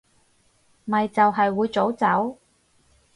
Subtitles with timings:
[0.85, 2.37] 咪就係會早走